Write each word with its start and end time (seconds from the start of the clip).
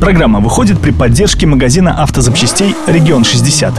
Программа 0.00 0.40
выходит 0.40 0.78
при 0.78 0.90
поддержке 0.90 1.46
магазина 1.46 2.02
автозапчастей 2.02 2.74
«Регион 2.86 3.22
60». 3.22 3.72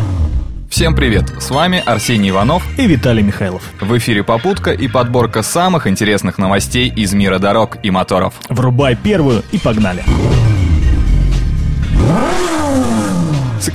Всем 0.67 0.95
привет! 0.95 1.31
С 1.39 1.51
вами 1.51 1.81
Арсений 1.85 2.31
Иванов 2.31 2.63
и 2.77 2.87
Виталий 2.87 3.21
Михайлов. 3.21 3.61
В 3.79 3.95
эфире 3.99 4.23
«Попутка» 4.23 4.71
и 4.71 4.87
подборка 4.87 5.43
самых 5.43 5.85
интересных 5.85 6.39
новостей 6.39 6.91
из 6.93 7.13
мира 7.13 7.37
дорог 7.37 7.77
и 7.83 7.91
моторов. 7.91 8.33
Врубай 8.49 8.95
первую 8.95 9.43
и 9.51 9.59
погнали! 9.59 10.03
С 10.03 10.56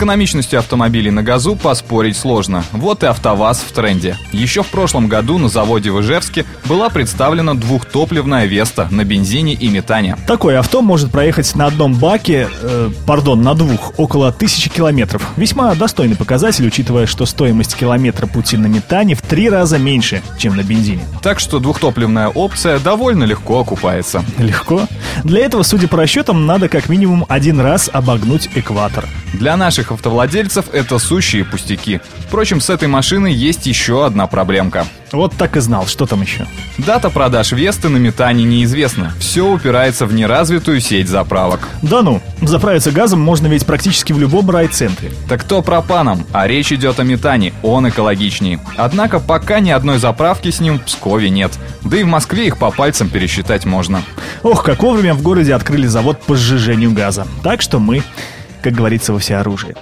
экономичностью 0.03 0.59
автомобилей 0.59 1.13
на 1.13 1.23
газу 1.23 1.55
поспорить 1.55 2.17
сложно. 2.17 2.65
Вот 2.73 3.05
и 3.05 3.07
АвтоВАЗ 3.07 3.61
в 3.61 3.71
тренде. 3.71 4.19
Еще 4.33 4.65
в 4.65 4.67
прошлом 4.67 5.07
году 5.07 5.39
на 5.39 5.49
заводе 5.49 5.93
в 5.93 6.01
Ижевске 6.01 6.45
была 6.65 6.89
представлена 6.89 7.55
двухтопливная 7.55 8.47
Веста 8.47 8.89
на 8.91 9.05
бензине 9.05 9.55
и 9.55 9.69
метане. 9.69 10.17
Такое 10.27 10.59
авто 10.59 10.83
может 10.83 11.13
проехать 11.13 11.55
на 11.55 11.67
одном 11.67 11.95
баке, 11.95 12.49
э, 12.63 12.91
пардон, 13.07 13.43
на 13.43 13.55
двух, 13.55 13.93
около 13.97 14.33
тысячи 14.33 14.69
километров. 14.69 15.25
Весьма 15.37 15.73
достойный 15.77 16.17
показатель, 16.17 16.67
учитывая, 16.67 17.07
что 17.07 17.25
стоимость 17.25 17.77
километра 17.77 18.27
пути 18.27 18.57
на 18.57 18.67
метане 18.67 19.15
в 19.15 19.23
три 19.23 19.49
раза 19.49 19.79
меньше, 19.79 20.21
чем 20.37 20.57
на 20.57 20.65
бензине. 20.65 21.05
Так 21.23 21.39
что 21.39 21.61
двухтопливная 21.61 22.27
опция 22.27 22.81
довольно 22.81 23.23
легко 23.23 23.61
окупается. 23.61 24.25
Легко? 24.39 24.89
Для 25.23 25.45
этого, 25.45 25.63
судя 25.63 25.87
по 25.87 25.97
расчетам, 25.97 26.45
надо 26.45 26.69
как 26.69 26.89
минимум 26.89 27.25
один 27.29 27.61
раз 27.61 27.89
обогнуть 27.93 28.49
экватор. 28.57 29.05
Для 29.33 29.57
наших 29.57 29.92
автовладельцев 29.93 30.67
это 30.73 30.99
сущие 30.99 31.45
пустяки. 31.45 32.01
Впрочем, 32.27 32.61
с 32.61 32.71
этой 32.71 32.89
машиной 32.89 33.33
есть 33.33 33.67
еще 33.67 34.05
одна 34.05 34.27
проблемка. 34.27 34.87
Вот 35.13 35.35
так 35.37 35.57
и 35.57 35.61
знал, 35.61 35.87
что 35.87 36.07
там 36.07 36.23
еще. 36.23 36.47
Дата 36.79 37.11
продаж 37.11 37.53
Весты 37.53 37.91
на 37.91 37.99
метане 37.99 38.45
неизвестна. 38.45 39.13
Все 39.19 39.47
упирается 39.47 40.07
в 40.07 40.15
неразвитую 40.15 40.81
сеть 40.81 41.09
заправок. 41.09 41.69
Да 41.83 42.03
ну, 42.03 42.23
заправиться 42.41 42.91
газом 42.91 43.21
можно 43.21 43.47
ведь 43.47 43.67
практически 43.67 44.13
в 44.13 44.19
любом 44.19 44.49
райцентре. 44.49 45.13
Так 45.29 45.45
то 45.45 45.61
пропаном, 45.61 46.27
а 46.33 46.47
речь 46.47 46.73
идет 46.73 46.99
о 46.99 47.05
метане, 47.05 47.53
он 47.63 47.89
экологичнее. 47.89 48.59
Однако 48.77 49.21
пока 49.21 49.61
ни 49.61 49.71
одной 49.71 49.99
заправки 49.99 50.51
с 50.51 50.61
ним 50.61 50.79
в 50.79 50.85
Пскове 50.85 51.29
нет. 51.29 51.53
Да 51.85 51.99
и 51.99 52.05
в 52.05 52.09
Москве 52.09 52.47
их 52.47 52.57
по 52.57 52.71
пальцам 52.71 53.11
пересчитать 53.11 53.67
можно. 53.67 54.03
Ох, 54.43 54.65
как 54.65 54.83
вовремя 54.83 55.15
в 55.15 55.23
городе 55.23 55.55
открыли 55.55 55.87
завод 55.87 56.21
по 56.23 56.37
сжижению 56.37 56.93
газа. 56.93 57.27
Так 57.43 57.61
что 57.61 57.79
мы 57.79 58.03
как 58.63 58.75
говорится, 58.75 59.13
во 59.13 59.19
всеоружии. 59.19 59.75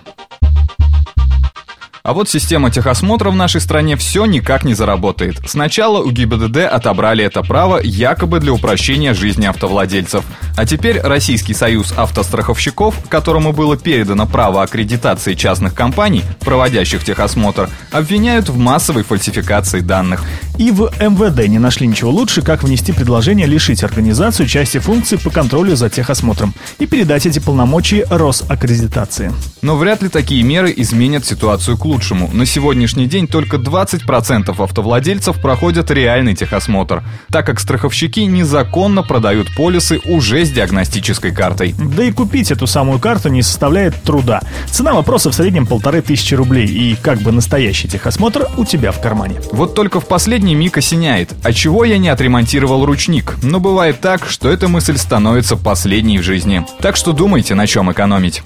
А 2.02 2.14
вот 2.14 2.28
система 2.28 2.70
техосмотра 2.70 3.30
в 3.30 3.36
нашей 3.36 3.60
стране 3.60 3.96
все 3.96 4.24
никак 4.24 4.64
не 4.64 4.74
заработает. 4.74 5.36
Сначала 5.46 6.00
у 6.00 6.10
ГИБДД 6.10 6.58
отобрали 6.58 7.24
это 7.24 7.42
право 7.42 7.78
якобы 7.82 8.40
для 8.40 8.52
упрощения 8.52 9.12
жизни 9.12 9.44
автовладельцев. 9.46 10.24
А 10.56 10.64
теперь 10.64 11.00
Российский 11.00 11.52
союз 11.52 11.92
автостраховщиков, 11.96 12.96
которому 13.08 13.52
было 13.52 13.76
передано 13.76 14.26
право 14.26 14.62
аккредитации 14.62 15.34
частных 15.34 15.74
компаний, 15.74 16.24
проводящих 16.40 17.04
техосмотр, 17.04 17.68
обвиняют 17.92 18.48
в 18.48 18.56
массовой 18.56 19.02
фальсификации 19.02 19.80
данных. 19.80 20.24
И 20.60 20.72
в 20.72 20.90
МВД 21.00 21.48
не 21.48 21.58
нашли 21.58 21.86
ничего 21.86 22.10
лучше, 22.10 22.42
как 22.42 22.62
внести 22.62 22.92
предложение 22.92 23.46
лишить 23.46 23.82
организацию 23.82 24.46
части 24.46 24.76
функций 24.76 25.18
по 25.18 25.30
контролю 25.30 25.74
за 25.74 25.88
техосмотром 25.88 26.54
и 26.78 26.84
передать 26.84 27.24
эти 27.24 27.38
полномочия 27.38 28.06
Росаккредитации. 28.10 29.32
Но 29.62 29.76
вряд 29.76 30.02
ли 30.02 30.10
такие 30.10 30.42
меры 30.42 30.70
изменят 30.76 31.24
ситуацию 31.24 31.78
к 31.78 31.86
лучшему. 31.86 32.28
На 32.34 32.44
сегодняшний 32.44 33.06
день 33.06 33.26
только 33.26 33.56
20% 33.56 34.54
автовладельцев 34.62 35.40
проходят 35.40 35.90
реальный 35.90 36.34
техосмотр, 36.34 37.04
так 37.30 37.46
как 37.46 37.58
страховщики 37.58 38.20
незаконно 38.20 39.02
продают 39.02 39.48
полисы 39.56 39.98
уже 40.04 40.44
с 40.44 40.50
диагностической 40.50 41.32
картой. 41.32 41.74
Да 41.78 42.04
и 42.04 42.12
купить 42.12 42.50
эту 42.50 42.66
самую 42.66 42.98
карту 42.98 43.30
не 43.30 43.40
составляет 43.40 44.02
труда. 44.02 44.42
Цена 44.70 44.92
вопроса 44.92 45.30
в 45.30 45.34
среднем 45.34 45.66
полторы 45.66 46.02
тысячи 46.02 46.34
рублей, 46.34 46.66
и 46.66 46.96
как 47.00 47.22
бы 47.22 47.32
настоящий 47.32 47.88
техосмотр 47.88 48.46
у 48.58 48.66
тебя 48.66 48.92
в 48.92 49.00
кармане. 49.00 49.40
Вот 49.52 49.74
только 49.74 50.00
в 50.00 50.06
последний 50.06 50.49
миг 50.54 50.76
осеняет, 50.76 51.34
а 51.42 51.52
чего 51.52 51.84
я 51.84 51.98
не 51.98 52.08
отремонтировал 52.08 52.84
ручник? 52.84 53.36
Но 53.42 53.60
бывает 53.60 54.00
так, 54.00 54.26
что 54.26 54.48
эта 54.48 54.68
мысль 54.68 54.96
становится 54.96 55.56
последней 55.56 56.18
в 56.18 56.22
жизни. 56.22 56.64
Так 56.80 56.96
что 56.96 57.12
думайте, 57.12 57.54
на 57.54 57.66
чем 57.66 57.90
экономить. 57.90 58.42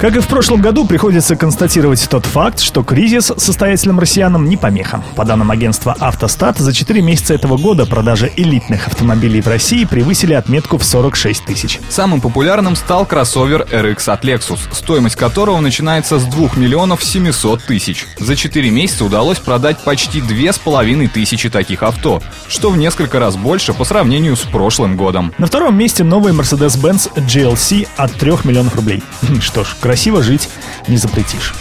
Как 0.00 0.14
и 0.14 0.20
в 0.20 0.28
прошлом 0.28 0.60
году, 0.60 0.86
приходится 0.86 1.34
констатировать 1.34 2.08
тот 2.08 2.24
факт, 2.24 2.60
что 2.60 2.84
кризис 2.84 3.32
состоятельным 3.36 3.98
россиянам 3.98 4.48
не 4.48 4.56
помеха. 4.56 5.02
По 5.16 5.24
данным 5.24 5.50
агентства 5.50 5.96
«Автостат», 5.98 6.56
за 6.58 6.72
4 6.72 7.02
месяца 7.02 7.34
этого 7.34 7.56
года 7.56 7.84
продажи 7.84 8.30
элитных 8.36 8.86
автомобилей 8.86 9.40
в 9.40 9.48
России 9.48 9.84
превысили 9.84 10.34
отметку 10.34 10.78
в 10.78 10.84
46 10.84 11.44
тысяч. 11.44 11.80
Самым 11.88 12.20
популярным 12.20 12.76
стал 12.76 13.06
кроссовер 13.06 13.66
RX 13.72 14.12
от 14.12 14.24
Lexus, 14.24 14.60
стоимость 14.70 15.16
которого 15.16 15.58
начинается 15.58 16.20
с 16.20 16.24
2 16.26 16.50
миллионов 16.54 17.02
700 17.02 17.64
тысяч. 17.64 18.06
За 18.20 18.36
4 18.36 18.70
месяца 18.70 19.04
удалось 19.04 19.40
продать 19.40 19.78
почти 19.78 20.20
2,5 20.20 21.08
тысячи 21.08 21.50
таких 21.50 21.82
авто, 21.82 22.22
что 22.46 22.70
в 22.70 22.78
несколько 22.78 23.18
раз 23.18 23.34
больше 23.34 23.74
по 23.74 23.84
сравнению 23.84 24.36
с 24.36 24.42
прошлым 24.42 24.96
годом. 24.96 25.34
На 25.38 25.48
втором 25.48 25.76
месте 25.76 26.04
новый 26.04 26.32
Mercedes-Benz 26.34 27.12
GLC 27.16 27.88
от 27.96 28.12
3 28.12 28.34
миллионов 28.44 28.76
рублей. 28.76 29.02
Что 29.40 29.64
ж, 29.64 29.74
красиво 29.88 30.22
жить 30.22 30.50
не 30.86 30.98
запретишь. 30.98 31.54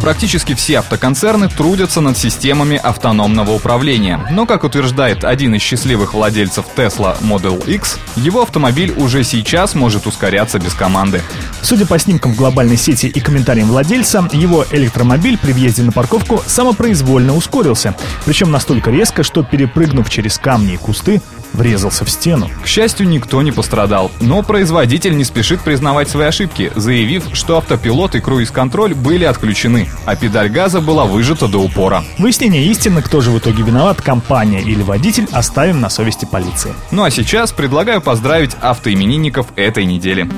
Практически 0.00 0.54
все 0.54 0.78
автоконцерны 0.80 1.48
трудятся 1.48 2.00
над 2.00 2.18
системами 2.18 2.76
автономного 2.76 3.52
управления. 3.52 4.26
Но, 4.32 4.44
как 4.44 4.64
утверждает 4.64 5.24
один 5.24 5.54
из 5.54 5.62
счастливых 5.62 6.14
владельцев 6.14 6.64
Tesla 6.74 7.16
Model 7.20 7.64
X, 7.64 7.98
его 8.16 8.42
автомобиль 8.42 8.92
уже 8.96 9.22
сейчас 9.22 9.76
может 9.76 10.08
ускоряться 10.08 10.58
без 10.58 10.74
команды. 10.74 11.22
Судя 11.62 11.86
по 11.86 11.96
снимкам 12.00 12.32
в 12.32 12.36
глобальной 12.36 12.76
сети 12.76 13.06
и 13.06 13.20
комментариям 13.20 13.68
владельца, 13.68 14.28
его 14.32 14.64
электромобиль 14.72 15.38
при 15.38 15.52
въезде 15.52 15.84
на 15.84 15.92
парковку 15.92 16.42
самопроизвольно 16.44 17.36
ускорился. 17.36 17.94
Причем 18.24 18.50
настолько 18.50 18.90
резко, 18.90 19.22
что 19.22 19.44
перепрыгнув 19.44 20.10
через 20.10 20.38
камни 20.38 20.74
и 20.74 20.76
кусты, 20.76 21.20
врезался 21.52 22.04
в 22.04 22.10
стену. 22.10 22.50
К 22.62 22.66
счастью, 22.66 23.08
никто 23.08 23.42
не 23.42 23.52
пострадал. 23.52 24.10
Но 24.20 24.42
производитель 24.42 25.16
не 25.16 25.24
спешит 25.24 25.60
признавать 25.60 26.08
свои 26.08 26.26
ошибки, 26.26 26.72
заявив, 26.74 27.24
что 27.32 27.56
автопилот 27.58 28.14
и 28.14 28.20
круиз-контроль 28.20 28.94
были 28.94 29.24
отключены, 29.24 29.88
а 30.04 30.16
педаль 30.16 30.48
газа 30.48 30.80
была 30.80 31.04
выжата 31.04 31.48
до 31.48 31.58
упора. 31.58 32.04
Выяснение 32.18 32.64
истины, 32.66 33.02
кто 33.02 33.20
же 33.20 33.30
в 33.30 33.38
итоге 33.38 33.62
виноват, 33.62 34.00
компания 34.00 34.60
или 34.60 34.82
водитель, 34.82 35.26
оставим 35.32 35.80
на 35.80 35.88
совести 35.88 36.24
полиции. 36.24 36.74
Ну 36.90 37.04
а 37.04 37.10
сейчас 37.10 37.52
предлагаю 37.52 38.00
поздравить 38.00 38.56
автоименинников 38.60 39.46
этой 39.56 39.84
недели. 39.84 40.28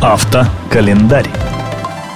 Автокалендарь. 0.00 1.28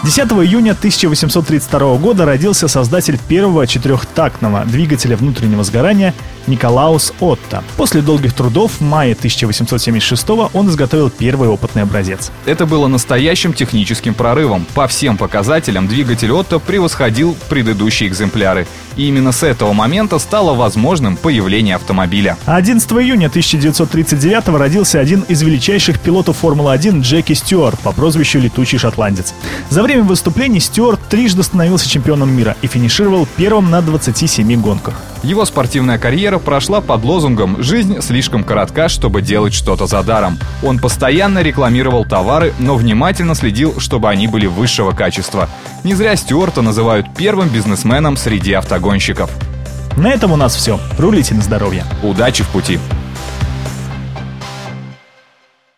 10 0.07 0.21
июня 0.35 0.71
1832 0.71 1.97
года 1.97 2.25
родился 2.25 2.69
создатель 2.69 3.19
первого 3.29 3.67
четырехтактного 3.67 4.65
двигателя 4.65 5.17
внутреннего 5.17 5.65
сгорания 5.65 6.15
Николаус 6.47 7.13
Отто. 7.21 7.63
После 7.77 8.03
долгих 8.03 8.33
трудов 8.33 8.73
в 8.79 8.81
мае 8.81 9.13
1876 9.15 10.29
он 10.53 10.69
изготовил 10.69 11.11
первый 11.11 11.49
опытный 11.49 11.83
образец. 11.83 12.31
Это 12.45 12.67
было 12.67 12.87
настоящим 12.87 13.53
техническим 13.53 14.15
прорывом. 14.15 14.67
По 14.75 14.87
всем 14.87 15.17
показателям 15.17 15.89
двигатель 15.89 16.33
Отто 16.33 16.59
превосходил 16.59 17.37
предыдущие 17.49 18.09
экземпляры. 18.09 18.67
И 18.97 19.09
именно 19.09 19.33
с 19.33 19.43
этого 19.43 19.73
момента 19.73 20.19
стало 20.19 20.55
возможным 20.55 21.17
появление 21.17 21.75
автомобиля. 21.75 22.37
11 22.47 22.91
июня 22.93 23.27
1939 23.27 24.49
родился 24.49 24.99
один 25.01 25.21
из 25.29 25.43
величайших 25.43 26.01
пилотов 26.01 26.39
Формулы-1 26.39 27.03
Джеки 27.03 27.35
Стюарт 27.35 27.79
по 27.81 27.93
прозвищу 27.93 28.39
«Летучий 28.39 28.79
шотландец». 28.79 29.35
За 29.69 29.83
время 29.83 30.05
выступлений 30.05 30.61
Стюарт 30.61 31.01
трижды 31.09 31.43
становился 31.43 31.89
чемпионом 31.89 32.31
мира 32.31 32.57
и 32.63 32.67
финишировал 32.67 33.29
первым 33.37 33.71
на 33.71 33.83
27 33.83 34.61
гонках. 34.61 34.95
Его 35.27 35.45
спортивная 35.45 35.99
карьера 35.99 36.39
прошла 36.39 36.81
под 36.81 37.03
лозунгом 37.03 37.61
«Жизнь 37.61 38.01
слишком 38.01 38.45
коротка, 38.45 38.89
чтобы 38.89 39.23
делать 39.23 39.55
что-то 39.55 39.89
за 39.89 40.05
даром». 40.05 40.39
Он 40.63 40.79
постоянно 40.79 41.43
рекламировал 41.43 42.05
товары, 42.05 42.55
но 42.61 42.77
внимательно 42.77 43.35
следил, 43.35 43.81
чтобы 43.81 44.09
они 44.09 44.29
были 44.29 44.47
высшего 44.47 44.93
качества. 44.93 45.49
Не 45.83 45.97
зря 45.97 46.15
Стюарта 46.15 46.63
называют 46.63 47.09
первым 47.17 47.49
бизнесменом 47.49 48.17
среди 48.17 48.53
автогонщиков. 48.53 49.29
На 49.97 50.13
этом 50.13 50.31
у 50.31 50.37
нас 50.37 50.55
все. 50.55 50.79
Рулите 50.97 51.35
на 51.35 51.43
здоровье. 51.43 51.83
Удачи 52.05 52.45
в 52.45 52.49
пути! 52.51 52.79